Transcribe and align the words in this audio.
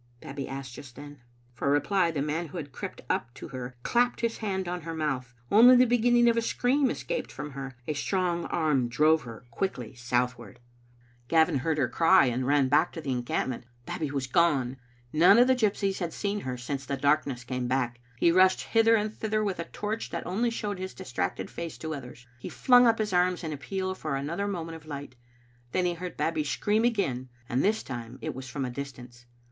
Babbie 0.19 0.47
asked 0.49 0.73
just 0.73 0.95
then. 0.95 1.21
For 1.53 1.69
reply, 1.69 2.09
the 2.09 2.23
man 2.23 2.47
who 2.47 2.57
had 2.57 2.71
crept 2.71 3.01
up 3.07 3.31
to 3.35 3.49
her 3.49 3.75
clapped 3.83 4.21
his 4.21 4.39
hand 4.39 4.67
upon 4.67 4.81
her 4.81 4.95
mouth. 4.95 5.35
Only 5.51 5.75
the 5.75 5.85
beginning 5.85 6.27
of 6.27 6.35
a 6.35 6.41
scream 6.41 6.89
escaped 6.89 7.31
from 7.31 7.51
her. 7.51 7.77
A 7.87 7.93
strong 7.93 8.45
arm 8.45 8.89
drove 8.89 9.21
her 9.21 9.45
quickly 9.51 9.93
southward. 9.93 10.55
Digitized 10.55 10.55
by 10.55 10.55
VjOOQ 10.55 10.55
IC 10.55 10.55
m 10.55 10.89
Cbe 10.89 11.03
Ifttte 11.03 11.21
itinista. 11.21 11.29
Gavin 11.53 11.59
heard 11.59 11.77
her 11.77 11.87
cry, 11.87 12.25
and 12.25 12.47
ran 12.47 12.67
back 12.67 12.91
to 12.93 13.01
the 13.01 13.11
encamp 13.11 13.49
ment. 13.51 13.63
Babbie 13.85 14.09
was 14.11 14.25
gone. 14.25 14.77
None 15.13 15.37
of 15.37 15.45
the 15.45 15.55
gypsies 15.55 15.99
had 15.99 16.13
seen 16.13 16.39
her 16.39 16.57
since 16.57 16.87
the 16.87 16.97
darkness 16.97 17.43
came 17.43 17.67
back. 17.67 17.99
He 18.17 18.31
rushed 18.31 18.61
hither 18.61 18.95
and 18.95 19.13
thither 19.15 19.43
with 19.43 19.59
a 19.59 19.65
torch 19.65 20.09
that 20.09 20.25
only 20.25 20.49
showed 20.49 20.79
his 20.79 20.95
distracted 20.95 21.51
face 21.51 21.77
to 21.77 21.93
others. 21.93 22.25
He 22.39 22.49
flung 22.49 22.87
up 22.87 22.97
his 22.97 23.13
arms 23.13 23.43
in 23.43 23.53
appeal 23.53 23.93
for 23.93 24.15
an 24.15 24.31
other 24.31 24.47
moment 24.47 24.77
of 24.77 24.87
light; 24.87 25.15
then 25.73 25.85
he 25.85 25.93
heard 25.93 26.17
Babbie 26.17 26.43
scream 26.43 26.85
again, 26.85 27.29
and 27.47 27.61
this 27.63 27.83
time 27.83 28.17
it 28.23 28.33
was 28.33 28.49
from 28.49 28.65
a 28.65 28.71
distance. 28.71 29.27